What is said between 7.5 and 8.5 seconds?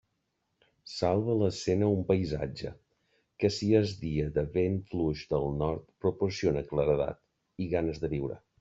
i ganes de viure.